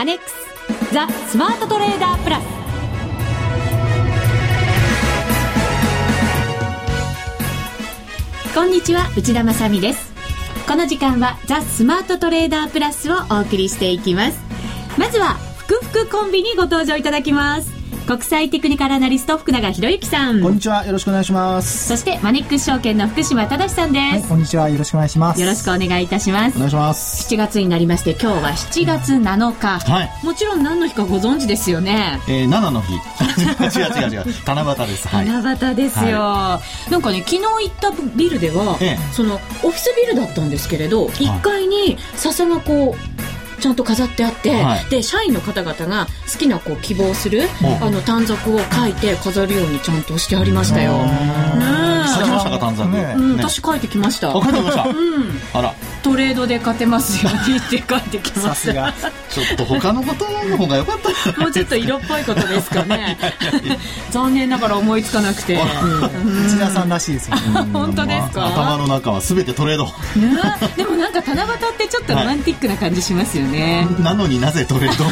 [0.00, 2.44] アネックスザ・スマートトレーダープラス。
[8.54, 10.14] こんにちは内田まさです。
[10.66, 14.38] この時間はザ・スマートトレーダープラスをお送りしていきます。
[14.96, 17.79] まずはふくふくコンビにご登場いただきます。
[18.06, 20.42] 国際テクニカルアナリスト福永博之さん。
[20.42, 20.84] こんにちは。
[20.84, 21.88] よろしくお願いします。
[21.88, 24.68] そしてマネックス証券の福島正さんです、はい、こんにちは。
[24.68, 25.40] よろしくお願いします。
[25.40, 26.56] よろしくお願いいたします。
[26.56, 27.34] お願いします。
[27.34, 32.20] 7月になりまして今日は7月7日、はい、もちろん何の日かご存知ですよね。
[32.28, 32.94] えー、7の日。
[33.78, 34.24] 違う違う違う。
[34.44, 43.09] 七夕です、はい、七夕ですよ、はい、なんかね昨日行ったビルでは、ええ、そのオフィスビルだったんですけれど、1階に笹がこう
[43.60, 47.42] ちゃんと飾ってあって、はい、で社員の方々が好きなこう希望する
[47.80, 50.92] あの短冊を書いて飾るようにちゃんとしてありましたよ。
[52.18, 54.32] ね書きましたか短冊、ねうん、私書いてきました。
[54.32, 54.84] 書いてきました。
[54.88, 55.40] うん。
[55.54, 55.74] あら。
[56.02, 58.92] トレードで勝てますようにって書いてきました。
[59.28, 60.98] ちょっと他のことの方が良かっ
[61.34, 61.40] た。
[61.40, 63.18] もうちょっと色っぽいことですかね。
[64.10, 65.56] 残念ながら思いつかなくて。
[65.56, 67.42] 内田さんらしいですよね。
[67.72, 68.46] 本当ですか？
[68.46, 69.88] 頭の中はすべてトレード。
[70.76, 73.86] でもなんか七夕ってちょっとロマンティックな感じしますよね。
[74.02, 75.04] なのになぜトレード？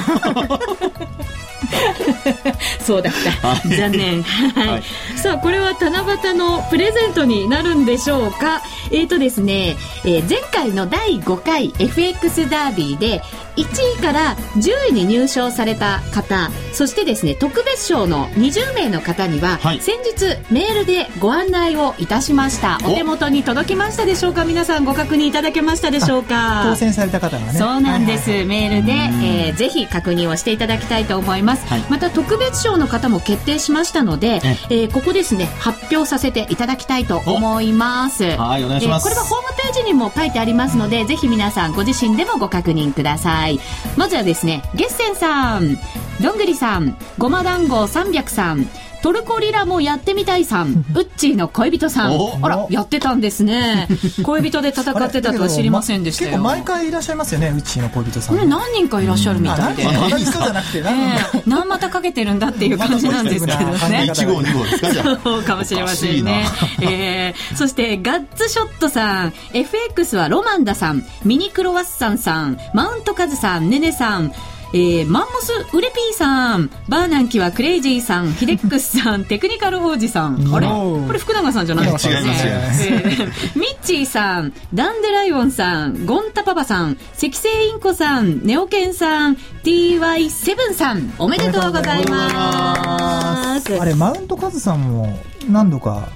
[2.84, 4.82] そうだった、はい、残念、はい、
[5.18, 8.62] さあこれは七夕のプレゼントになるんでしょうか？
[8.90, 13.22] えっ、ー、とですね、えー、前回の第5回 FX ダービーで
[13.58, 22.78] 1位から10位に入賞された方そしてですね特別賞の20名の方には、はい、先日メールでご案内をいたしました。
[22.84, 22.94] お。
[22.94, 24.44] 手元に届きましたでしょうか？
[24.44, 26.62] 皆さんご確認いただけましたでしょうか？
[26.64, 27.52] 当選された方がね。
[27.52, 38.24] そうなんです、はいはい、メールで、えー、ぜひ確認をしていただきたいと思います、はい、また特別賞の方も決定しましたので、えー、ここですね発表させていただきたいと思います。
[38.36, 43.47] はいお願いします、えー、これはホームページにも書いてありますのでぜひ皆さんご自身でもご確認ください
[43.96, 45.78] まずはですねゲッセンさん。
[46.20, 48.68] どんぐりさんごま団子300さん
[49.02, 52.18] トルコリラもやってみたいさん、 ウッチーの恋人さん。
[52.42, 53.86] あら、やってたんですね。
[54.22, 56.30] 恋人で戦ってたとは知りませんでしたよ。
[56.30, 58.36] 結構毎回いらっしゃいますよね、ウッチーの恋人さん。
[58.36, 59.84] ね、何人かいらっしゃるみたいで。
[59.84, 60.84] 同じ人じゃなくて、
[61.46, 64.10] 何股かけてるんだっていう感じなんですけどね。
[64.12, 65.18] 1号、2号ですか、じゃあ。
[65.22, 66.46] そうかもしれませんね。
[66.80, 74.32] えー、そして、ガッツショットさん、FX はロマンダさん、ミニクロワッサンさん、マウントカズさん、ネネさん、
[74.74, 80.54] えー、マンモスウレピーさん、バーナンキはクレイジーさん、ヒデックスさん、 テクニカル王子さん。
[80.54, 80.66] あれ？
[80.68, 82.20] これ福永さんじゃないですかね。
[82.20, 82.90] 違います、
[83.58, 93.80] ミッチーさん、ダンデライオンさん、ゴンタパパさん、赤星インコさん、ネオケンさん、TY7 さん、おめでとうございます。
[93.80, 95.18] あれ、マウントカズさんも
[95.48, 96.08] 何度か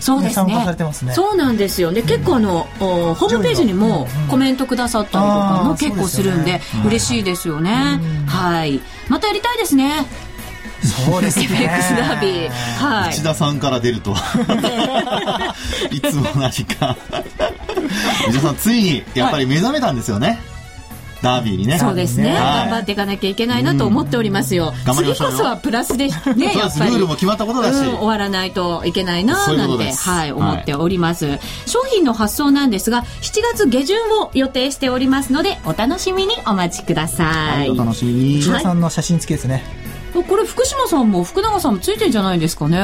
[0.00, 0.54] そうですね。
[0.54, 1.92] ねそうなんですよ。
[1.92, 8.00] で、結構あの、ホームページにもコメントくださったりとかも結構するんで、嬉しいですよね。
[8.26, 8.80] はい。
[9.08, 10.06] またやりたいですね。
[10.82, 11.44] そうですね。
[11.46, 12.50] FX ダービー。
[12.50, 13.10] はい。
[13.10, 14.14] 内田さんから出ると
[15.90, 16.96] いつも何か
[18.28, 20.38] 内田さん、ついにやっぱり目覚めたんですよね。
[21.22, 21.78] ダービーにね。
[21.78, 22.34] そうですね。
[22.34, 24.72] 頑張っていかなきゃいけないなと思っておりますよ。
[24.94, 26.90] 次こそはプラスでね、やっぱり。
[26.92, 27.76] ルールも決まったことだし。
[27.76, 31.38] 終わらないといけないな、なんて、はい、思っております。
[31.66, 37.70] 商品の発送なんですが、7月下旬を予定しておりますので、お楽しみにお待ちください。
[37.70, 38.38] お楽しみに。
[38.38, 39.62] 内田さんの写真付きですね。
[40.12, 42.78] これ福島さんも福永さんもついてんじゃないですかね。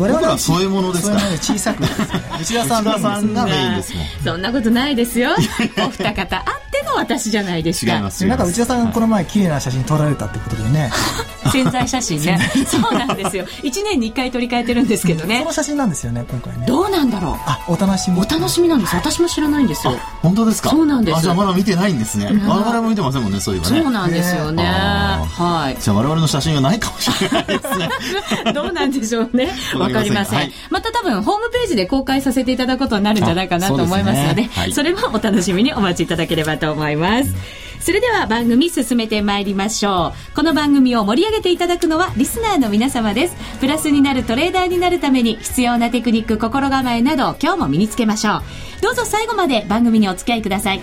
[0.00, 6.59] 我々は添え物ですか小さく内田さんがメインですもん そんなことないですよ お二方あって
[6.90, 7.96] の私じゃないですか。
[7.96, 10.90] 違いますなんか内田さんこの前綺麗な写真撮られたってことでね。
[11.52, 12.38] 潜在写真ね。
[12.66, 13.44] そうなんですよ。
[13.62, 16.66] 1年に1回撮り替えてるんですけどね、その写真なんですよね今回ね。
[16.66, 17.34] どうなんだろう。
[17.46, 18.18] あお楽しみ。
[18.20, 18.94] お楽しみなんです。
[18.94, 19.98] 私も知らないんですよ。
[20.22, 20.70] 本当ですか？
[20.70, 21.22] そうなんです。
[21.22, 22.26] じゃあまだ見てないんですね。
[22.46, 23.68] 我々も見てませんもんねそういうね。
[23.68, 24.64] そうなんですよね。
[24.64, 25.82] はい。
[25.82, 27.88] じゃあ我々の写真はないかもしれないですね。
[28.52, 29.50] どうなんでしょうね。
[29.76, 30.52] わかりません。
[30.70, 34.50] また多分ホームページで公開させていただくことになるんじゃないかなと思いますので、そ、ね。
[34.54, 37.34] はい、それもお楽しみにお待ちいただければと思います。
[37.80, 40.34] それでは番組進めてまいりましょう。
[40.34, 43.36] この番組を盛り上げていただくのはリスナーの皆様です。
[43.58, 48.42] プラスになるトレーダーになるために必要なテクニック、心構えなど今日も身につけましょう。
[48.82, 50.80] どうぞ最後まで番組にお付き合いください。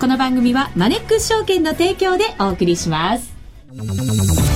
[0.00, 3.32] この番組はマネックス証券の提供でお送りします。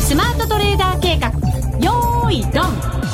[0.07, 1.31] スマートトレーダー計画、
[1.85, 3.12] よーいドン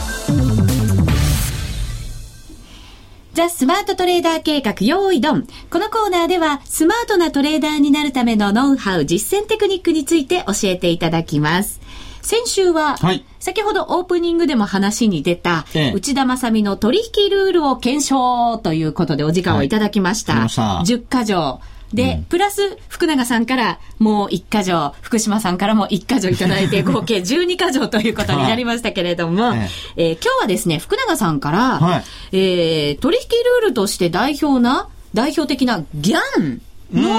[3.38, 5.46] ザ・スマートトレーダー計画用意ドン。
[5.70, 11.80] このコーナーでは、スマートなトレーダーになるためのノウハウ、実践テクニックについて教えていただきます。
[12.20, 20.32] 先週は、はい、先ほどオープニングでも話に出た、ええ、内田正美の取引ルールを検証ということでお時間をいただきました。
[20.32, 21.60] はい、10箇条。
[21.92, 33.22] で、うん、プラス福永さんからもう1箇条、福島さんからも1箇条いただいて、 合計12箇条ということになりましたけれども、は い、えー、今日はですね、福永さんから、はい、えー、取引
[33.62, 36.60] ルールとして代表な、代表的なギャン
[36.92, 37.10] の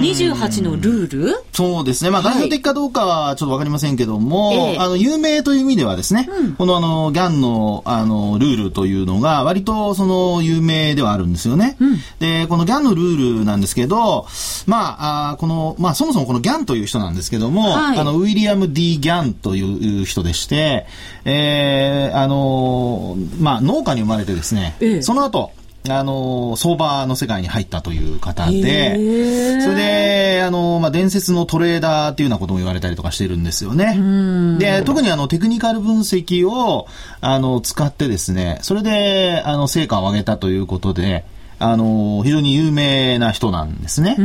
[0.00, 1.34] 28のルール？
[1.52, 2.10] そうですね。
[2.10, 11.76] まあ、代表的かどうかはちょっとわかりませんけども、はい、あの、有名という意味ではですね、うん、このあの、ギャンの、あの、ルールというのが、割とその、有名ではあるんですよね。
[11.80, 14.26] うん、で、このギャンのルールなんですけど、
[14.66, 20.86] まあ、あこの、まあ、そもそもこのギャンという人なんですけども、はい、あの、ウィリアム・ D・ ギャンという人でして、
[21.24, 25.52] えー、あの、まあ、農家に生まれてですね、ええ、その後、
[25.88, 34.58] あの、相場の世界に入ったという方で、それで、あの、まあ、伝説のトレーダーっていうようなことも言われたりとかしてるんですよね。
[34.58, 36.86] で、特にあの、テクニカル分析を、
[37.22, 41.24] あの、使ってですね、それで、あの、成果を上げたということで、
[41.58, 44.16] あの、非常に有名な人なんですね。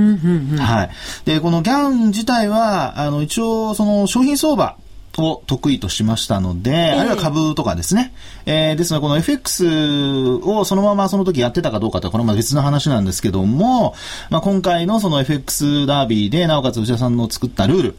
[0.58, 0.90] はい。
[1.26, 4.78] で、このギャン自体は、あの、一応、その、商品相場、
[5.22, 8.14] を得意としましたので、えー、あるいは株とかですね。
[8.46, 13.96] えー、ですので、この FX をそのままその時やってたかどうかとは、これは別の話なんですけども、
[14.30, 17.98] まあ、今回のその FX ダービーで、なおかつ内田さんの作ったルール、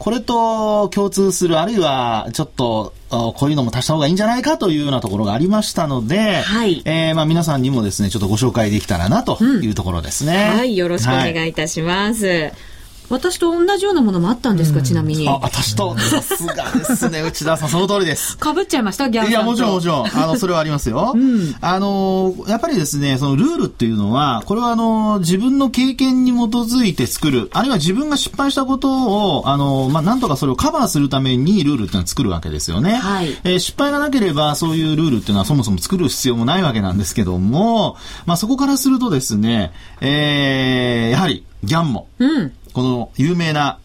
[0.00, 6.80] これと共通する、あるいはちょっと、こういうのも足した方がいいんじゃないかというようなところがありましたので、はい。
[6.86, 10.52] えー、まあ皆さんにもですね、ちょっとご紹介できたらなというところですね。
[10.52, 12.26] うん、はい、よろしくお願いいたします。
[12.26, 12.52] はい
[13.10, 15.28] 私と同じようなものもあったんですか、うん、ちなみに。
[15.28, 18.38] あ、私と、さすがですね、 内田さん、その通りです。
[18.38, 20.06] かぶっちゃいましたギャンいや、もちろんもちろん。
[20.06, 21.12] あの、それはありますよ。
[21.16, 32.92] うん、あの、やっぱりですね、そのルールっていうのは、これはあの、自分の経験に基づいて作る、あるいは自分が失敗したことを、あの、まあ、なんとかそれをカバーするためにルールっていうのは作るわけですよね。
[32.94, 33.36] はい。
[33.42, 37.96] えー、失敗がなければ、そういうルールっていうのはそもそも作る必要もないわけなんですけども、
[38.26, 43.78] まあ、そこからするとですね、えー、やはり、ギャンも、うん、この有名な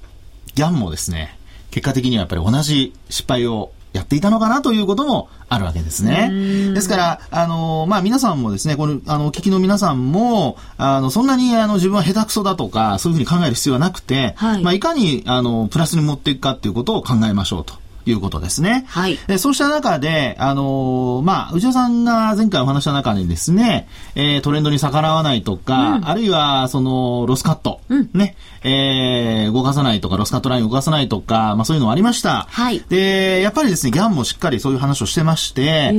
[0.56, 1.38] ギャンもですね、
[1.72, 6.30] 結果的にはやっぱり同じ失敗をやっていたのかなということもあるわけですね。
[6.74, 17.74] ですから、あの、まあ、皆さんもですね、この、あの、お聞きの皆さんも、あの、そんなに、あの、自分は下手くそだとか、そういうふうに考える必要はなくて、はい、まあ、いかに、あの、プラスに持っていくかっていうことを考えましょうと。
[18.06, 18.86] いうことですね。
[18.88, 19.18] はい。
[19.28, 32.48] でそうした中で、あのー、まあ、内田さんが前回お話した中にですね、えー、トレンドに逆らわないとか、うん、あるいは、その、ロスカット、うん、ね、えー、動かさないとか、ロスカットライン動かさないとか、まあそういうのもありました。
[32.50, 32.84] はい。
[32.90, 35.92] で、やっぱりですね、ギャンもしっかりそういう話をしてまして、あ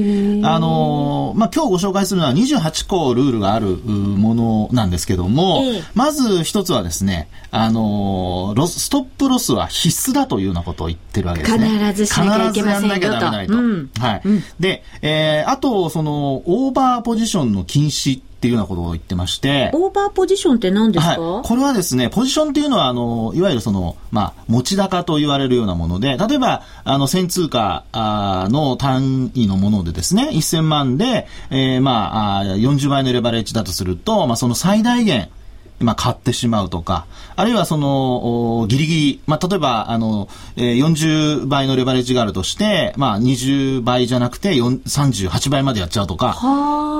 [0.59, 5.63] のー、まあ今日ご紹介するのは28個ルールがあるものなんですけども、
[5.95, 11.59] まず一つはですね、あのー、ロス、ストップロスは必須だというようなことを言ってるわけですね。
[12.05, 12.95] 必ずしなきゃいけませんよと。
[12.95, 13.55] 必ずやんなきゃダメだと。
[13.55, 14.23] うん、はい。
[14.25, 19.71] うん、で、えー、あと、その、オーバーポジションの禁止っていうようなことを言ってまして。
[19.73, 35.31] オーバーポジションって何ですか、はい、これはですね、ポジションっていうのは、あの、いわゆるその、まあ、持ち高と言われるようなもので、例えば、あの、1000通貨の単位のものでですね、1000万で、えー、まあ、40倍のレバレッジだとすると、まあ、その最大限、
[35.79, 37.07] まあ、買ってしまうとか、
[37.37, 46.39] あるいはその、ギリギリ、まあ、例えば、あの、えー、40倍のレバレッジがあるとして、まあ、20倍じゃなくて38倍までやっちゃうとか、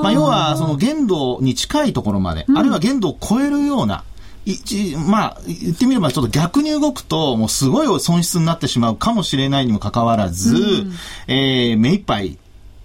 [0.03, 4.05] まあ、要は、その限度に近いところまで、うん、あるいは限度を超えるような、
[4.45, 10.93] 一、まあ、言ってみればちょっと逆に動くと、もうすごい損失になってしまうかもしれないにもかかわらず、うん、
[11.27, 12.39] えー、目いっぱい、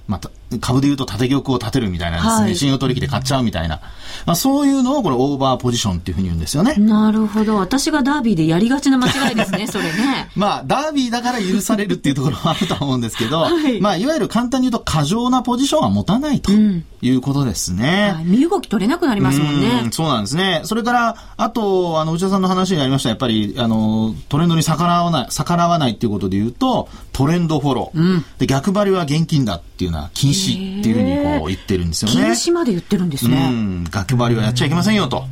[0.08, 3.80] また、株で言うと縦玉を立てるみたいなですね、はい、信用取引で買っちゃうみたいな、
[4.26, 6.76] まあ、そういうのをこれオーバーポジションっていうふうに言うんですよね。
[6.76, 7.56] なるほど。
[7.56, 10.30] 私がダービーでやりがちな間違いですね、それね。
[10.36, 18.16] まあ、ダービーだから許されるっていうところもあると思うんですけど、はい、まあ、いわゆる簡単に言うと過剰なポジションは持たないということですね。
[18.22, 19.82] うん、身動き取れなくなりますもんね。
[19.84, 20.62] んそうなんですね。
[20.64, 28.00] それから、あと、あの、内田さんの話にありました、やっぱり、あの、トレンドに逆らわない、逆らわないっていうことで言うと、トレンドフォロー。
[28.00, 30.41] うん、で、逆張りは現金だっていうのは禁止
[30.80, 32.18] っていうふうにこう言ってるんですよね。
[32.18, 33.50] 禁止まで言ってるんですね。
[33.52, 33.84] うん。
[33.92, 35.26] 逆張りはやっちゃいけませんよと。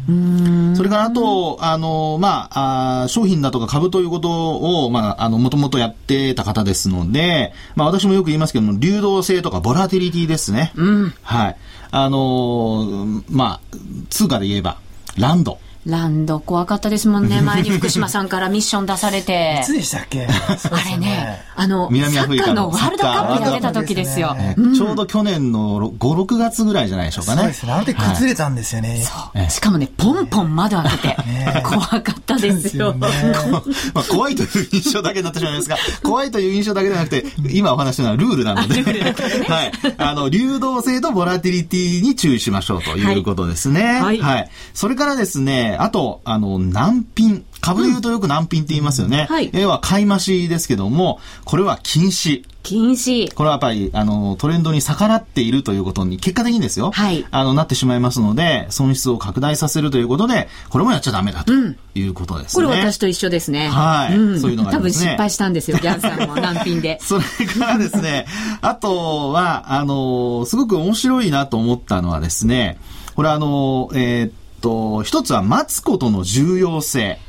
[0.76, 10.72] それからあと、あの、まあ、あ商品だとか株ということを、まあ、あの、もともとやってた方ですので、まあ私もよく言いますけども、流動性とかボラティリティですね。
[10.76, 11.14] うん。
[11.22, 11.58] はい。
[11.92, 13.78] あの、まあ、
[14.10, 14.78] 通貨で言えば、
[15.18, 15.60] ランド。
[15.86, 17.40] ランド怖かったですもんね。
[17.44, 19.60] 前に福島さんからミッション出されて。
[19.62, 20.28] いつでしたっけ？
[20.28, 24.36] あれね、あの、南アフリカのワールドカップやってた時ですよ。
[24.76, 27.42] ちょうど去年の5、6月ぐらいじゃないでしょうかね。
[27.42, 27.72] そうですね。
[27.74, 29.02] あの時崩れたんですよね。
[29.02, 29.50] そう。
[29.50, 31.18] しかもね、ポンポン窓開けて、
[31.64, 32.94] 怖かったですよ。
[32.98, 38.84] まあ 怖いという印象だけになってしまいますが、怖いという印象だけじゃなくて、今お話したのはルールなので、
[39.48, 39.72] はい。
[39.98, 44.02] あの、流動性とボラティリティに注意しましょうということですね。
[44.02, 44.20] はい。
[44.20, 44.50] はい。
[44.74, 47.46] それからですね、あと、あの、難品。
[47.62, 49.28] 株で言うとよく難品って言いますよね。
[49.30, 49.50] うん、はい。
[49.54, 52.44] 要は買い増しですけども、これは禁止。
[52.64, 53.34] 禁止。
[53.34, 56.92] これはやっぱり、あの、トレンドに逆らっているということに、結果的にですよ。
[56.92, 57.26] はい。
[57.32, 61.54] あの、なってしまいますので、損失を拡大させるということで、これもやっちゃダメだと
[61.96, 62.64] いうことですね。
[62.64, 63.70] うん、これ私と一緒ですね。
[63.70, 64.18] はい。
[64.18, 64.78] うん、そういうのがね。
[64.78, 67.00] 多分失敗したんですよ、ギャンさんも難品で。
[67.04, 68.26] それからですね、
[68.62, 72.78] あとは、あの、すごく面白いなと思ったのはですね、
[73.16, 77.20] これあの、えー、っと、一つは待つことの重要性。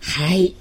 [0.00, 0.54] はい。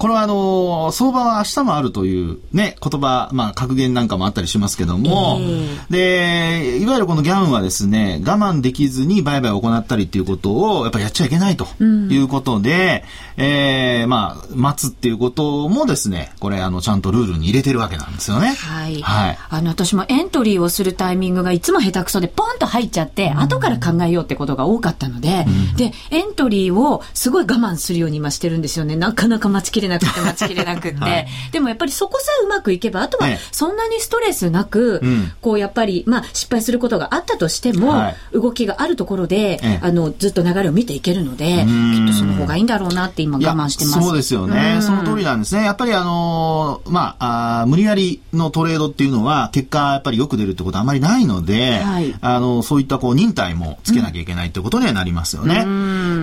[0.00, 18.48] これはあの、相場は明日もあるというね、言葉、まあ格言なんかもあったりしますけども、えー、で、いわゆるこのギャンはですね、我慢できずに売買を行ったりっていうことをやっぱりやっちゃいけないということで、うん、えー、まあ、待つっていうこともですね、これあの、ちゃんとルールに入れてるわけなんですよね。
[18.48, 19.00] はい。
[19.00, 19.38] はい。
[19.48, 28.96] あの、私もエントリーをするタイミングがいつも下手くそでポンと入っちゃって、うん、後から考えようってことが多かったので、うん、で、エントリーをすごい我慢するように今してるんですよね。
[28.96, 35.00] なかなか待ちきれなくて待ちきれなくって、はい、でもやっぱりそこさえうまくいけばあとはそんなにストレスなく、
[35.40, 44.00] こうやっぱり、まあ、失敗することがあったとしても、はい、動きがあるところで、あのずっと流れを見ていけるのできっとその方がいいんだろうなって今我慢してます。
[44.00, 45.64] そうですよね、その通りなんですね。
[45.64, 55.64] やっぱりあのー、まああ無理やりのトレードっていうのは結果やっぱりよく出るってことはあまりないので、はい、あのそういったこう忍耐もつけなきゃいけないってことにはなりますよね、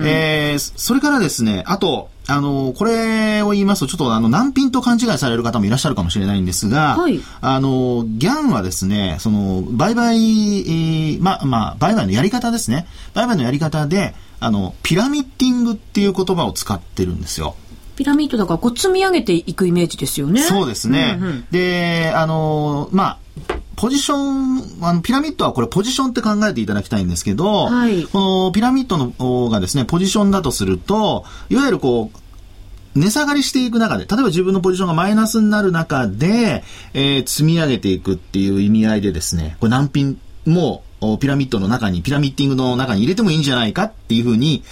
[0.06, 12.86] えー、それからですねあとあの、これを言いますと、ちょっとあの、難品と勘違いされる方もいらっしゃるかもしれないんですが、はい、あの、ギャンはですね、その、売買、えー、ま、まあ、売買のやり方ですね。
[13.14, 17.54] 売買のやり方で、あの、ピラミッティングっていう言葉を使ってるんですよ。
[17.96, 20.40] ピラミッドだからこう積み上げていくイメージですよね。
[20.42, 21.18] そうですね。
[21.20, 23.18] うんうん、で、あの、まあ、
[23.74, 32.18] ポジション、あの、ピラミッドはこれポジションって考えていただきたいんですけど、はい、このピラミッドのがですね、ポジションだとすると、いわゆるこう、
[32.98, 36.64] 値下がりしていく中で、例えば自分のポジションがマイナスになる中で、
[36.94, 40.82] えー、積み上げていくっていう意味合いでですね、これ難品も
[41.20, 44.64] ピラミッドの中に、ピラミッティングの中に入れてもいいんじゃないかっていうふうに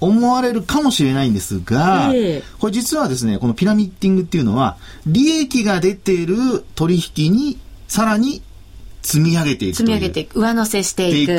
[0.00, 2.12] 思われるかもしれないんですが、
[2.58, 7.58] これ実はですね、このピラミッティングっていうのは、利益が出ている取引に
[7.88, 8.42] さらに
[9.02, 10.40] 積み上げていく積み上げていく。
[10.40, 11.32] 上乗せしていく。
[11.32, 11.36] っ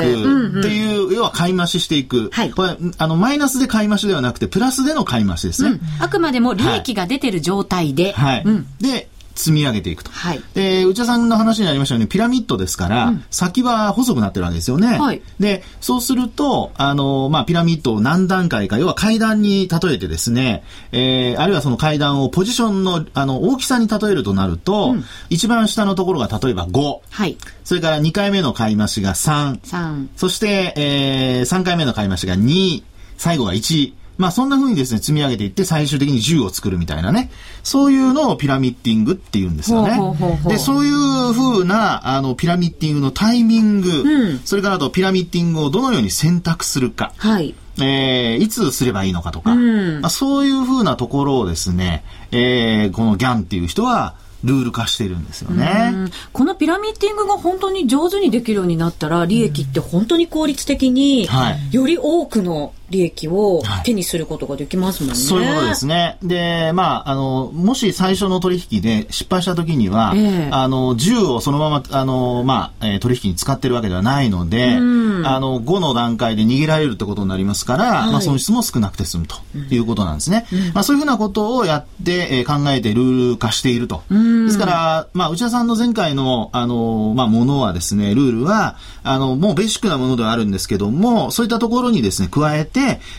[0.62, 2.30] ていう、要は買い増ししていく。
[2.30, 2.50] はい。
[2.50, 5.70] これ、あの、マイナスで買い増しではなくて、プラスでの買い増しですね。
[5.70, 8.12] うん、あくまでも利益が出てる状態で。
[8.12, 8.42] はい。
[8.44, 10.10] うん、で、積み上げていくと。
[10.10, 10.42] はい。
[10.54, 14.98] で、内田さんの話になりましたように、ピラミッドですから、うん、先は細くなってるわけですよね。
[14.98, 15.22] はい。
[15.40, 20.62] で、そうすると、あの、まあ、ピラミッドを何段階か、要は階段に例えてですね、
[20.92, 27.00] えー、あるいはその階段をポジションの、あの、大きさに例えるとなると、うん、一番下のところが例えば5。
[27.10, 27.36] はい。
[27.64, 29.60] それから2回目の買い増しが3。
[29.60, 30.08] 3。
[30.16, 32.82] そして、えー、3回目の買い増しが2。
[33.16, 34.03] 最後が1。
[34.16, 37.30] まあそんな風にですね、積み上げていって最終的に10を作るみたいなね。
[37.62, 39.94] そういうのをピラミッティングって言うんですよね。
[39.94, 47.12] ほうほうほうで、そういう風な、あの、ピラミッティングのタイミング、うん、それからあとピラミッティングをどのように選択するか。
[47.16, 47.54] はい。
[47.78, 56.10] えー、いつすればいいのかとか、うん、まあ、そういう風なところをですね、えー、このギャンっていう人は、ルール化してるんですよね。
[56.32, 61.26] このピラミッティングが本当に上手にできるようになったら、利益って本当に効率的に、
[61.72, 65.12] より多くの利益を手にすることができますもんね。
[65.14, 66.18] はい、そういうことですね。
[66.22, 79.36] で、まあ、あの、もし最初の取引で失敗した時には、えー、あの、10をそのまま、あの、まあ、えー、取引に使ってるわけではないので、あの、5の段階で逃げられるってことになりますから、はい、まあ、損失も少なくて済むと
[79.74, 80.46] いうことなんですね。
[80.52, 84.02] うん、まあ、そういうふうなことをやって、えー、考えてルール化していると。
[84.10, 92.73] ですから、まあ、内田さんの前回の、あの、まあ、ものはですね、ルールは、あの、もうベーシックなものではあるんですけども、そういったところにですね、加えて、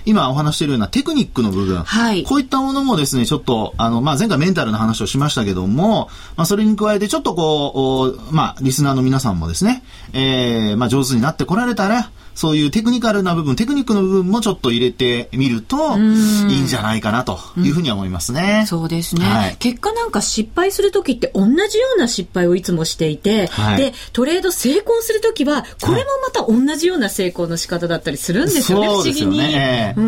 [0.05, 9.83] 今お話しているようなテクニックの部分、はい、こういったものもですね、ちょっと、あの、まあ、前回メンタルの話をしましたけども、まあ、それに加えてちょっとこう、まあ、リスナーの皆さんもですね、
[10.13, 18.59] えー、まあ、上手になってこられたら、そういうテクニカルな部分、テクニックの部分もちょっと入れてみるといいんじゃないかなというふうには思いますね。
[18.61, 29.37] うん、そうですね、はい、結果なんか失敗するときって同じような失敗をいつもしていて、はい、で、トレード成功するときは、これもまた同じような成功の仕方だったりするんですよね、はい、不思議に。
[29.37, 30.01] ね、あ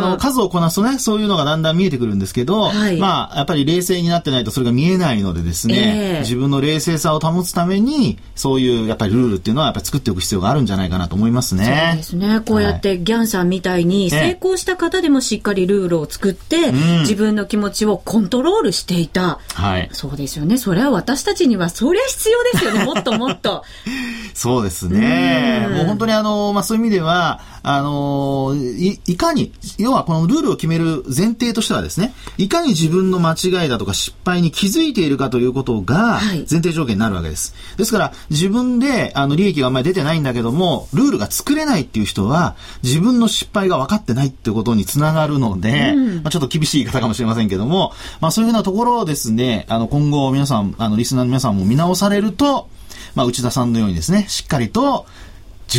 [0.00, 11.64] の、数をこなすとね、そういうのがだんだん見えてくるんですけど、はい、まあ、やっぱり冷静になってないとそれが見えないのでですね、えー、自分の冷静さを保つために、そういうやっぱりルールっていうのはやっぱり作っておく必要があるんじゃないかなと思いますね。
[11.90, 12.40] そうですね。
[12.40, 19.40] こうやってギャンさんみたいに成功した方でもしっかりルールを作って、自分の気持ちをコントロールしていた。
[19.54, 19.88] はい。
[19.92, 20.58] そうですよね。
[20.58, 22.84] それは私たちにはそりゃ必要ですよね。
[22.84, 23.64] もっともっと。
[24.34, 25.68] そうですね。
[25.70, 37.54] もう本当にあの、まあそういう意味では、あの、い、いかに、要はこのルールを決める前提としてはですね、いかに自分の間違いだとか失敗に気づいているかということが前提条件になるわけです。
[37.78, 52.68] ですから、自分であの利益があんまり出てないんだけども、ルールが作れないっていう人は、自分の失敗が分かってないっていうことにつながるので、うん、まあ、ちょっと厳しい言い方かもしれませんけども、まあそういうふうなところをですね、あの今後皆さん、あのリスナーの皆さんも見直されると、
[53.14, 55.06] まあ内田さんのようにですね、しっかりと、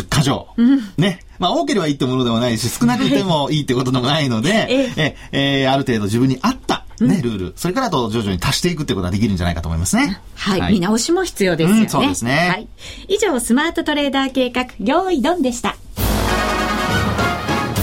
[0.01, 0.47] 10箇条。
[0.57, 1.21] うん、ね。
[1.39, 10.21] まあ、多ければいいってものでもないし、少なくてもいいってことでもないので、 ええー、ある程度自分に合った、ね、ルール、それからと徐々に足していくってことができるんじゃないかと思いますね。
[10.35, 10.61] はい。
[10.61, 12.49] はい、見直しも必要ですよね、うん、そうですね。
[12.49, 12.67] はい。
[13.07, 15.75] 以上、スマートトレーダー計画、用意ドンでした。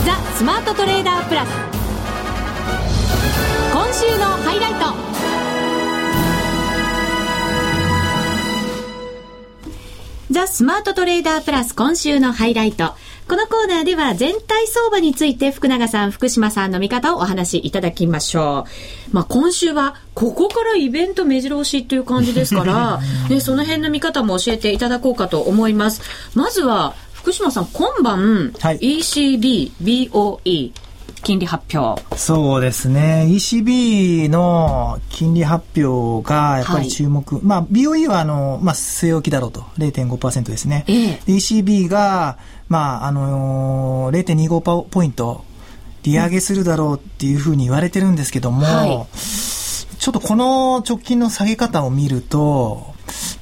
[0.06, 1.48] ザ・スマートトレーダープラス。
[3.72, 5.11] 今週のハイライト。
[10.32, 12.94] ザ・スマートトレーダープラス今週のハイライト。
[13.28, 18.64] このコーナーでは全体相場について福永さん、福島さんの見方をお話しいただきましょ
[19.10, 19.14] う。
[19.14, 26.00] まあ今週はここからイベント目白押しっていう感じですから、 ね、その辺の見方も教えていただこうかと思います。
[26.34, 30.72] まずは福島さん、今晩、はい、ECB、BOE、
[31.22, 32.02] 金利発表。
[32.16, 33.26] そうですね。
[33.28, 39.60] ECB の金利発表がやっぱり注目、はい、まあ BOE はあの、まあ、据え置きだろうと。
[39.78, 42.38] 0.5%ですね、ええ、ECB が、
[42.68, 45.44] まああのー、0.25ポイント
[46.02, 52.92] 利上げするだろうっていうふうに言われてるんですけども、はい、ちょっとこの直近の下げ方を見ると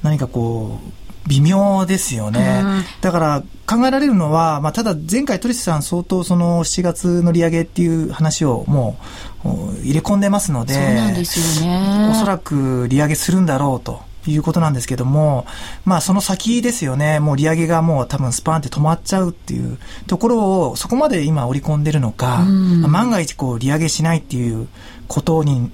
[0.03, 0.90] 何かこう
[1.31, 2.83] 微妙ですよね。
[2.99, 8.97] だから考えられるのは、まあ、ただ前回トリスさん相当その7月の利上げっていう話をも
[9.45, 9.47] う
[9.81, 12.09] 入れ込んでますので、そうなんですよね。
[12.11, 14.01] おそらく利上げするんだろうと。
[14.27, 15.47] いうことなんですけども、
[15.83, 24.67] まあその先ですよね、もう利上げがもう多分スパンって止まっちゃうっていうところをそこまで今織り込んでるのか、まあ、万が一こう利上げしないっていう
[25.07, 25.71] ことに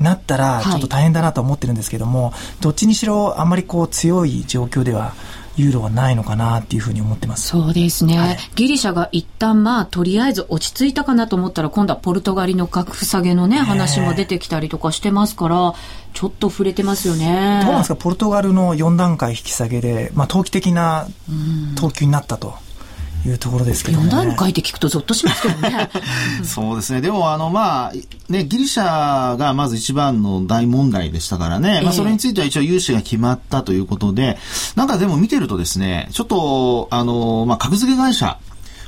[0.00, 5.14] なったら、ちょっと大変だなと思ってるんですけども、はい、どっちにしろあんまりこう強い状況では
[5.56, 7.48] ユーロはないのかなっていうふうに思ってます。
[7.48, 8.18] そうですね。
[8.18, 15.74] はい、ギリシャが一旦まあとりあえず落ち着いたかなと思ったら今度はポルトガルの格下げのね話も出てきたりとかしてますから、
[16.12, 17.60] ちょっと触れてますよね。
[17.62, 17.96] どうなんですか？
[17.96, 21.06] ポルトガルの4段階引き下げで、まあ投機的な
[21.76, 22.54] 投球になったと。
[23.26, 24.08] いうところですけどね。
[24.08, 25.90] 4段階って聞くとゾッとしますけどね。
[26.44, 27.00] そうですね。
[27.00, 27.92] でも、あの、まあ、
[28.28, 31.80] ね、ギリシャがまず一番の大問題でしたからね。
[31.82, 34.38] まあ、それについては一応融資が決まったということで、
[34.76, 38.38] なんかでも見てるとですね、ちょっと、あの、まあ、格付け会社、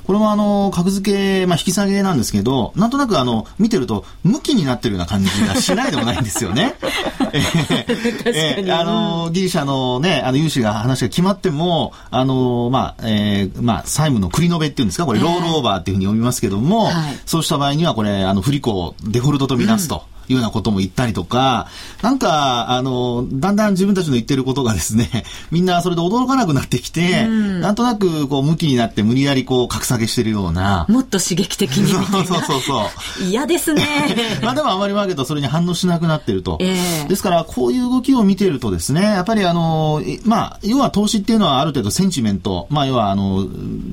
[0.06, 6.76] これもあの、格付け、まあ、引き下げなんですけど、なんとなくあの、見てると、向きになってるような感じがしないでもないんですよね。
[7.32, 16.94] えー、えー、あの、ギリシャのね、あの、融資が話が決まっても、あの、まあ、えー、まあ、債務の繰り延べっていうんですか、これ、ロールオーバーっていうふうに読みますけども、はい、
[17.26, 20.04] そうした場合には、これ、あの、不履行、デフォルトとみなすと。
[20.10, 21.68] うんいうようなことも言ったりとか、
[22.02, 30.86] なんか、あの、だんだん自分たちの言ってることがですね、 みんなそれで驚かなくなってきて、うん、なんとなく、こう、向きになって無理やりこう、格下げしてるような。
[30.88, 32.90] もっと刺激的に そうそうそうそ
[33.22, 33.24] う。
[33.24, 33.84] 嫌ですね。
[34.42, 36.58] まあでもあまりマーケットそれに反応しなくなってると。
[36.60, 43.46] えー、ですから、こういう動きを見てるとですね、やっぱりあの、まあ、要は投資っていうのはある程度センチメント、まあ要はあの、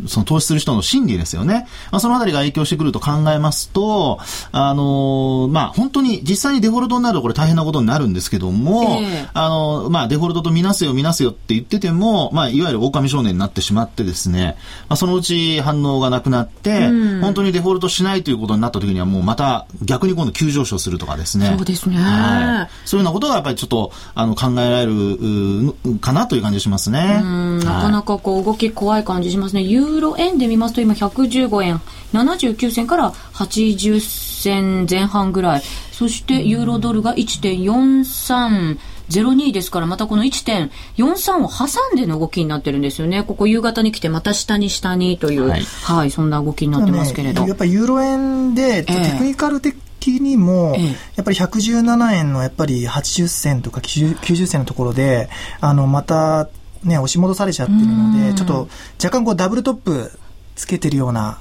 [0.08, 1.68] その投資する人の心理ですよね。
[1.92, 4.20] まあそのあたりが影響してくると考えますと、
[4.52, 14.58] あの、まあ本当に実際にデフォルトになるとこれ大変なことになるんですけども、えー、あの、まあ、デフォルトとみなせよみなせよって言ってても、まあ、いわゆる狼少年になってしまってですね、
[14.90, 21.54] まあ、そのうち反応がなくなって、うん、本当にデフォルトしないということになった時にはもうまた逆に今度急上昇するとかですね。
[21.58, 21.98] そうですね。
[21.98, 22.70] はい。
[22.88, 27.22] そういうようなことがやっぱりちょっと、あの、考えられるかなという感じしますね。
[27.64, 29.62] なかなかこう動き怖い感じしますね。
[29.62, 31.82] ユーロ円で見ますと今115円
[32.14, 35.62] 79銭から80銭前半ぐらい。
[35.92, 43.24] そしてユーロドルが1.4302ですから、またこの1.43を挟んでの動きになってるんですよね。
[43.24, 47.42] ここ夕方に来てまた下に下にという、はい、はい、そんな動きになってますけれど。
[47.44, 49.78] ね、やっぱりユーロ円で、テクニカル的
[50.08, 50.76] にも、
[51.16, 55.30] やっぱり117円のやっぱり80銭とか 90, 90銭のところで、
[55.62, 56.50] あの、また、
[56.84, 58.68] ね、押し戻されちゃってるので、ちょっと
[59.02, 60.12] 若干こうダブルトップ
[60.56, 61.40] つけてるような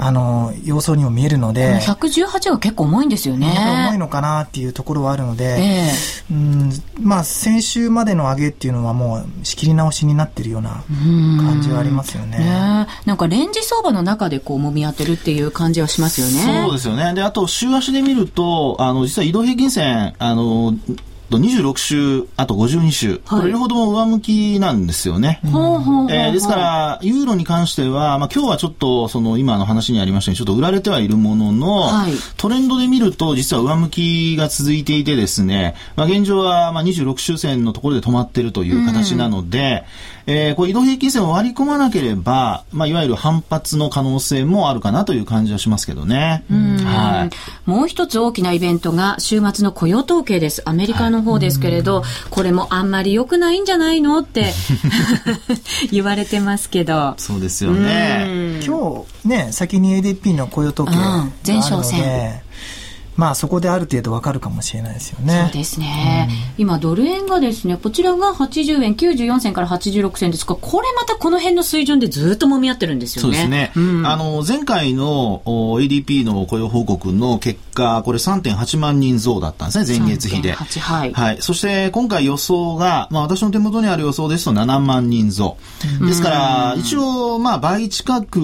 [0.00, 1.80] あの、様相にも見えるので。
[1.80, 3.52] 118は結構重いんですよね。
[3.88, 12.38] 重いのかなっていうところはあるので、えー、うんまあ、先週までの上げっていうのはもう仕切り直しになってるような感じはありますよね。
[12.38, 16.62] ねなんかレンジ相場の中でこう揉み合ってるっていう感じはしますよね。
[16.64, 17.12] そうですよね。
[17.14, 21.02] で、あと週足で見ると、あの、実は移動平均線、あの、と
[21.36, 25.40] 26週、あと52週、はい、これ両方とも上向きなんですよね。
[26.10, 39.84] えですから、ユーロに関しては、まあ今日はちょっと、その今の話にありましたように、ちょっと売られてはいるものの、はい、トレンドで見ると、実は上向きが続いていてですね、まあ現状はまあ26週線のところで止まっているという形なので、
[40.16, 46.44] うん、えー、こう移動平均線を割り込まなければ、まあいわゆる反発の可能性もあるかなという感じはしますけどね。
[46.50, 47.70] はい。
[47.70, 50.62] もう一つ大きなイベントが週末の雇用統計です。
[50.66, 54.18] アメリカの方ですけれど、はい、これもあんまり良くないんじゃないの？
[54.18, 54.52] って
[55.90, 57.14] 言われてますけど。
[57.16, 58.60] そうですよね。
[58.66, 60.94] 今日ね、先に ADP の雇用統計
[61.46, 62.42] 前哨戦。
[63.18, 65.42] まあそこである程度わかるかもしれないですよね。
[65.46, 66.28] そうですね。
[66.56, 73.28] うん、今ドル円がですね、こちらが80円94銭から86銭ですが、これまたこの辺の水準でずっと揉み合ってるんですよね。
[73.28, 73.72] そうですね。
[73.74, 80.52] うん、あの、前回の ADP の雇用報告の結果、これ3.8万人増だったんですね、前月比で。
[80.52, 81.12] はい。
[81.12, 81.38] はい。
[81.40, 85.56] そして今回予想が、まあ私の手元にある予想ですと7万人増。
[86.06, 88.38] ですから、一応、まあ倍近く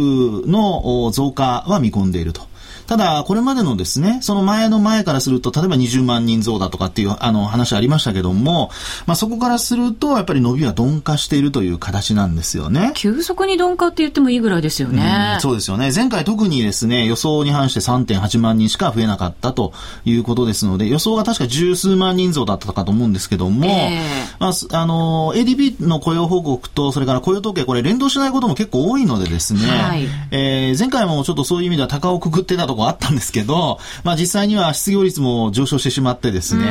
[0.48, 2.52] の増加は見込んでいると。
[2.86, 8.70] ただ、これまでのですね、その前の前からすると、例えば20万人増だとかっていうあの話ありましたけども、
[9.06, 12.92] まあそこからすると、やっぱり伸びは鈍化しているという形なんですよね。
[12.94, 15.36] 急速に鈍化って言ってもいいぐらいですよね。
[15.38, 15.90] うそうですよね。
[15.94, 19.72] 前回特にですね、予想に反して3.8万人しか増えなかったと
[20.04, 36.64] いうことですので、予想が確か十数万人増だったかと思うんですけども、えー、まあ、あの、ADP の雇用報告と、それから雇用統計、これ連動しないことも結構多いのでですね、はい、えー、前回もちょっとそういう意味では高をくくってたととこあったんですけど、まあ実際には失業率も上昇してしまってですね、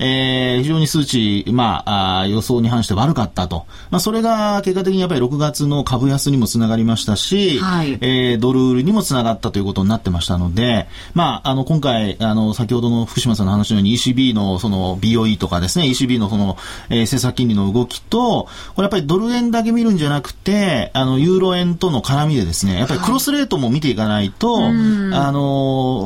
[0.00, 3.66] えー、非常に数値、まああ、予想に反して悪かったと。
[3.90, 16.56] まあそれが結果的にやっぱり6月の株安にもつながりましたし、はい、えー、ドル売りにもつながったということになってましたので、まああの今回、あの先ほどの福島さんの話のように ECB のその BOE とかですね、ECB のその、
[16.90, 25.37] えー、政策金利の動きと、これやっぱりドル円だけ見るんじゃなくて、あのユーロ円との絡みでですね、やっぱりクロスレートも見ていかないと、はい、あの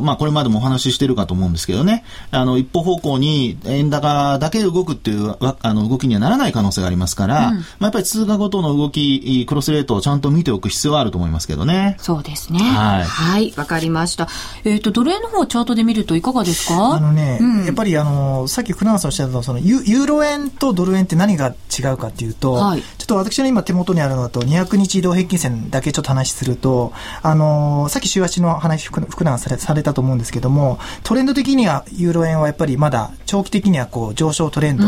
[0.02, 11.96] まあ、これまでもお話ししてるかと思うんですけどね、あの、一方方向に円高だけ動くっていうあの動きにはならない可能性がありますから、うん、まあ、やっぱり通貨ごとの動き、クロスレートをちゃんと見ておく必要はあると思いますけどね。
[11.98, 12.58] そうですね。
[12.58, 13.04] はい。
[13.04, 14.28] はい、わかりました。
[14.64, 16.94] えっ、ー、と、ドル円の方チャートで見るといかがですか？
[16.94, 26.92] あのね、うん、やっぱりあの、さっき船川さんおっしゃったそのユ、ユーロ円とドル円って何が違うかっていうと、はい、ちょっと私の今手元にあるのと200日移動平均線だけちょっと話すると、
[27.22, 34.84] あの、さっき週足の話、福永されされたと思うんですけども、トレンド的にはユーロ円はやっぱりまだ長期的にはこう上昇トレンド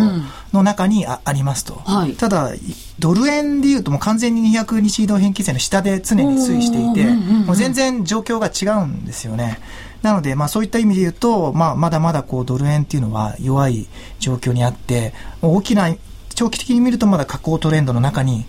[0.52, 1.74] の中にあ,、ありますと。
[1.84, 2.52] はい、ただ、
[2.98, 9.58] ドル円でいうともう完全に200日移動平均線の下で常に推移していて、もう全然状況が違うんですよね。
[10.02, 13.86] なので、まあそういった意味で言うと、まあまだまだこうドル円っていうのは弱い
[14.18, 15.94] 状況にあって、大きな、
[16.34, 18.44] 長期的に見るとまだ下降トレンドの中に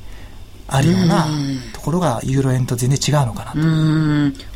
[0.67, 1.27] あるような
[1.73, 3.57] ところがユーロ円と全然違うのかなと。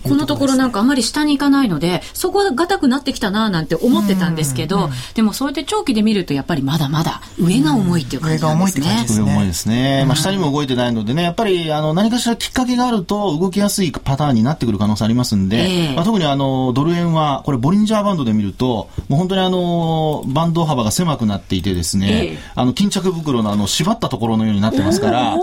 [0.03, 8.85] このところなんかあまり下に行かないので、そこが硬くなってきたななんて思ってたんですけど、でもそうやって長期で見るとやっぱりまだまだ上が重いっていう感じなんですね。
[8.85, 9.31] 上が重いって感じですね。
[9.31, 10.05] 重いですね。
[10.05, 25.38] まあ下にも動いてないのでね、やっぱりあの何かしらきっかけがあると動きやすいパターンになってくる可能性ありますんで、えー、まあ、特にあのドル円はこれボリンジャーバンドで見ると、もう本当にあのバンド幅が狭くなっていてですね、えー、あの巾着袋のあの縛ったところのようになってますから、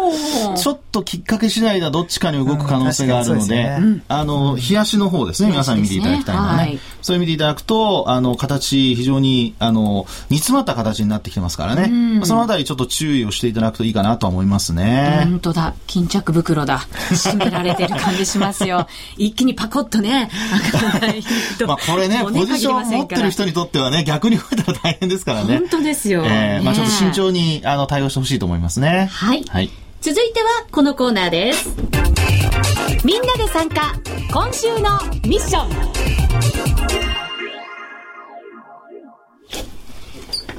[0.56, 3.96] ちょっときっかけ次第だどっちかに動く可能性があるので、うん。
[3.96, 6.59] ね、あの、冷やしの方ですね、皆さん見ていただきたいのはね。
[6.59, 11.88] はい、それ見ていただくと、あの、形、非常に、あの、煮詰まった形になってきてますからね。
[11.90, 15.22] うん、そのあたりちょっと注意をしていただくといいかなと思いますね。
[15.24, 15.74] 本当だ。
[15.87, 16.87] 巾着袋だ。
[17.11, 18.87] 締められてる感じしますよ。
[19.16, 20.30] 一気にパコッとね。
[21.66, 25.59] まあこれね、ポジション持ってる人にとってはね、逆に動いたら大変ですからね。
[25.59, 26.24] 本当ですよ。
[26.24, 29.09] えー、まあちょっと慎重に、あの、対応してほしいと思いますね。
[29.12, 29.44] はい。
[29.48, 29.70] はい。
[30.06, 31.68] 続いてはこのコーナーです。
[33.04, 33.92] みんなで参加、
[34.32, 35.70] 今週のミッション。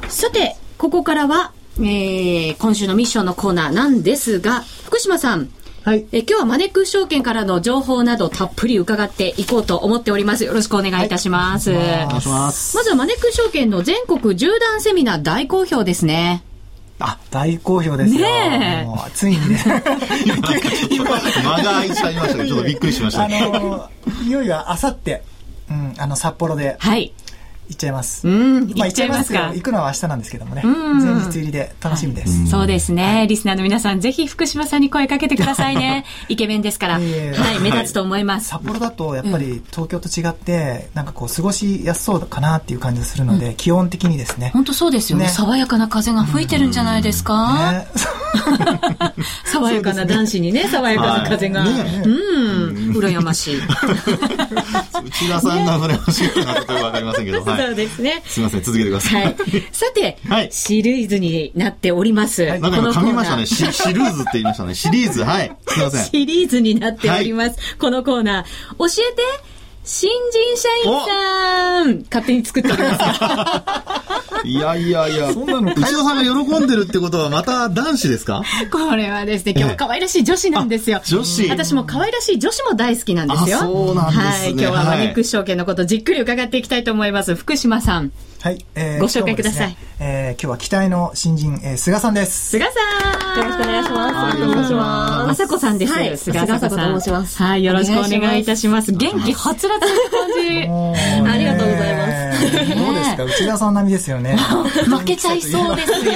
[0.09, 5.49] さて、ここからは、えー、今週のミッションのコーナーなんですが、福島さん、
[5.85, 10.43] はい、え今日はマネックス証券からの情報などたっぷり伺っていこうと思っております。
[10.43, 11.71] よろしくお願いいたします。
[11.71, 12.75] はい、ます。
[12.75, 16.43] まずはマネックス証券の全国縦断セミナー大好評ですね。
[16.99, 18.21] あ、大好評ですよ。
[18.21, 19.59] ねついにね。
[20.89, 23.25] 今、間が空いちゃいましたけど、ちょっとびっくりしました。
[23.25, 23.89] あの、
[24.23, 25.23] いよいよあさって、
[25.69, 26.75] うん、あの、札幌で。
[26.79, 27.13] はい。
[27.69, 28.27] 行っちゃいます。
[28.27, 29.51] うん、行っちゃいますか。
[29.53, 30.61] 行くのは明日なんですけどもね。
[30.63, 32.39] 前日入りで楽しみです。
[32.39, 36.05] はい、そうですね、はい、リスナーの皆さん、ぜひ福島さんに声かけてくださいね。
[36.29, 36.93] イケメンですから。
[36.95, 38.49] はい、目立つと思います。
[38.49, 44.51] 札幌だと、やっぱり東京と違って、なんかこう、過ごしやすそうかなっていう感じがするので、うん、気温的にですね。
[44.53, 45.25] 本当そうですよね。
[45.25, 47.87] ね爽やかな風が吹いてるんじゃないですか、ね、
[49.45, 51.63] 爽やかな男子にね、爽やかな風が。
[51.63, 53.61] ね、うん、羨ましい。
[55.05, 57.43] 内田さんが羨ましいってのとわかりませんけど。
[57.57, 58.23] そうですね。
[58.25, 59.23] すみません、続けてください。
[59.23, 59.35] はい、
[59.71, 62.45] さて、はい、シリーズになっております。
[62.45, 63.45] なんか今噛みましたね。
[63.45, 64.75] シ シリーズって言いましたね。
[64.75, 65.23] シリーズ。
[65.23, 65.51] はい。
[65.67, 66.05] すみません。
[66.05, 67.49] シリーズになっております。
[67.49, 68.77] はい、このコーナー。
[68.77, 69.56] 教えて
[69.87, 73.03] 新人社員さん勝手に作っております
[74.43, 78.43] いやいやいや、そんなの、内田さんが喜んでるってことはまた男子ですか？
[78.71, 81.01] これはですね、今日可愛らしい女子なんですよ。
[81.05, 83.59] 女子私も可愛らしい女子も大好きなんですよ。
[83.59, 84.23] そうなんですね。
[84.25, 87.35] はい、今日はマネックス証券のことじっくり伺っていきたいと思います。
[87.35, 88.11] 福島さん。
[88.41, 89.69] はい、えー、ご紹介ください。
[89.69, 92.49] ね、えー、今日は期待の新人、えー、菅さんです。
[92.51, 92.75] 菅さん。
[93.37, 94.39] よろしくお願いします。
[94.39, 95.27] よろしくお願いします。
[95.27, 95.93] まさこさんです。
[95.93, 96.59] はい、菅さん。
[96.59, 97.37] と申します。
[97.43, 98.91] はい、よろしくお願いいたします。
[98.91, 101.31] 元気はつらつな感じ。
[101.31, 102.17] ありがとうございます。
[102.75, 103.23] どうですか？
[103.25, 104.35] 内田さん並みですよね。
[104.87, 106.11] 負けちゃいそうですよ。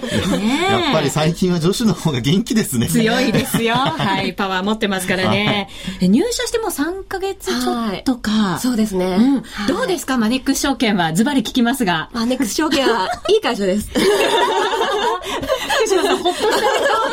[0.38, 2.88] ねやっぱり最近は女子の方が元気ですね。
[2.88, 3.74] 強いですよ。
[3.74, 5.68] はい、パワー持ってますからね。
[6.00, 8.58] 入社しても3ヶ月ちょっとか。
[8.60, 9.18] そうですね。
[9.68, 10.16] どうですか？
[10.18, 12.08] マネックス証券はズバリ聞きますが。
[12.12, 13.88] マネックス証券はいい会社です。
[15.82, 16.61] 福島さん、ほっとした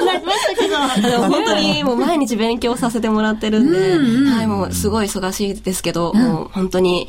[0.05, 0.77] なりましたけど。
[1.27, 7.07] 本当にもう毎日勉強させてもらってるんで、はい、もうすごい忙しいですけど、もう本当に、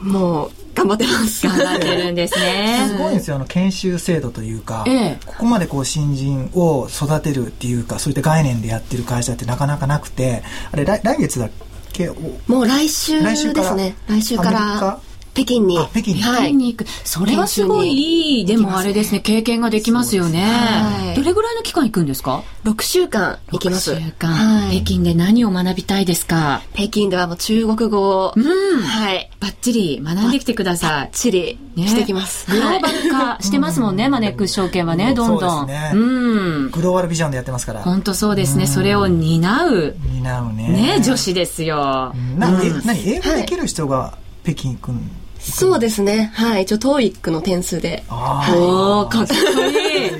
[0.00, 1.46] もう、頑張ってます。
[1.46, 2.86] 頑張ってるんですね。
[2.88, 11.50] すごいんですよ、あの、研修制度というか、ええ、ここまでこう、新人を育てるっていうか、そういった概念でやってる会社ってなかなかなくて、あれ、来来月だっ
[11.92, 12.10] け？
[12.48, 13.94] もう来週ですね。
[14.08, 14.98] 来週から？
[15.34, 15.76] 北京に。
[15.90, 16.22] 北京に。
[16.22, 16.54] はい。
[16.54, 16.86] に行く。
[17.04, 20.44] それはすごいいい、でもあれですね、経験ができますよね。
[20.44, 23.92] はい、どれぐらいの期間行くんですか ?6 週間行きます。
[23.92, 24.30] 6週間。
[24.30, 24.76] はい。
[24.82, 26.62] 北京で何を学びたいですか？
[26.74, 28.32] 北京ではもう中国語を。
[28.36, 28.80] うん。
[28.80, 29.30] はい。
[29.40, 30.90] バッチリ学んできてください。
[30.90, 32.50] バッチリしてきます。
[32.50, 35.68] グローバル化してますもんね、マネックス証券はね、どんどん。
[35.68, 36.70] ううん。
[36.70, 37.80] グローバルビジョンでやってますから。
[37.80, 38.66] 本当そうですね。
[38.68, 39.96] それを担う。
[40.22, 40.68] 担うね。
[40.98, 42.14] ね、女子ですよ。
[42.38, 42.50] な、
[42.84, 45.10] 何英語できる人が北京行くん
[45.44, 46.32] そうですね。
[46.34, 46.62] はい。
[46.62, 48.04] 一応、トーイックの点数で。
[48.10, 50.10] おおかっこいい。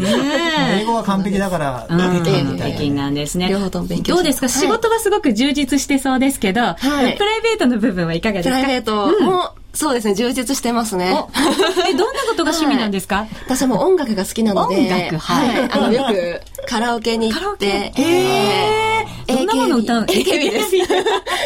[0.00, 3.10] ね英語は完璧だから、北京北京な。
[3.10, 3.48] んですね。
[3.48, 6.78] 両方とも勉強どうですか、仕事はすごく充実してそうですけど、はい、
[7.16, 8.56] プライベートの部分はいかがですか？
[8.56, 9.20] プライベート。
[9.20, 11.24] も、そうですね、充実してますね。
[11.88, 15.70] え、どんなことが趣味なんですか、私も音楽が好きなので、音楽、はい。
[15.70, 20.76] あの、よくカラオケに行って、えー、どんなもの歌う ?AKB です。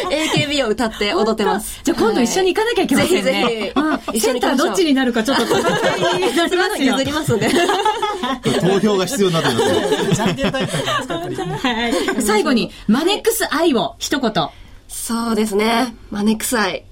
[0.09, 1.81] AKB を歌って踊ってます。
[1.83, 3.21] じゃあ今度一緒に行かなきゃいけませんね。
[3.21, 3.73] ぜひぜ
[4.11, 4.17] ひ。
[4.17, 5.59] 一緒に行どっちになるかちょっと戦
[6.17, 6.97] いになりますよ。
[6.97, 7.47] 譲りますんで。
[8.59, 9.55] 投票が必要になってま
[12.17, 14.49] す最後に、マネックス愛を一言。
[14.87, 15.93] そうですね。
[16.09, 16.85] マネックス愛。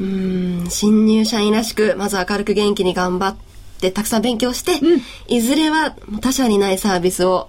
[0.00, 3.36] うん、新入社員らしく、まず明るく元気に頑張っ
[3.80, 7.48] て、たくさん勉強して、うん、いずれは他社にないサービスを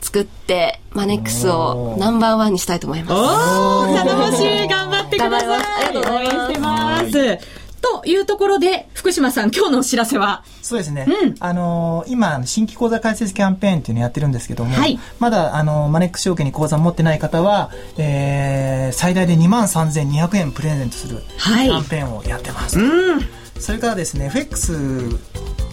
[0.00, 3.12] 作って、マネックスをナンバーワンにしたいと思います。
[3.14, 5.96] お頼もしい頑張ってください。
[5.96, 7.59] 応援してます。
[7.80, 10.44] というところで、福島さん、今日のお知らせは？
[10.62, 11.06] そうですね。
[11.08, 22.78] うん、あのー、今、新規講座開設キャンペーンっていうのをやってるんですけども、はい、まだ、あのー、マネックス証券に口座持ってない方は、えー、最大で2万3200円プレゼントするキャンペーンをやってます。
[22.78, 23.20] はい、うん。
[23.58, 25.18] それからですね、FX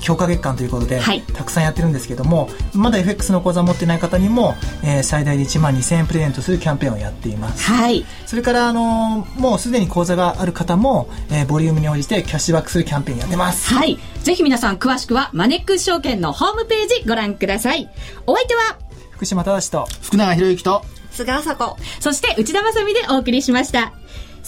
[0.01, 13.73] 強化月間ということで、はい、たくさんやってるんですけどもまだ FX の口座持ってない方にも、えー、最大で1万2000円プレゼントするキャンペーンをやっています、はい、それから、あのー、もうすでに口座がある方も、えー、ボリュームに応じてキャッシュバックするキャンペーンやってます。
[13.73, 13.97] はい。
[14.23, 17.89] ぜひ皆さん詳しくはマネックス証券のホームページご覧ください。
[18.25, 18.77] お相手は
[19.11, 21.77] 福島正と福永博之と菅麻子。
[21.99, 23.93] そして内田まさみでお送りしました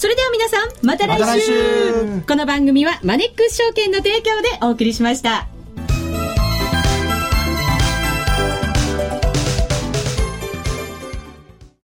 [0.00, 1.20] それでは皆さんまた来週。
[1.20, 2.22] ま、来週。
[2.26, 5.46] この番組はマネックス証券の提供でお送りしました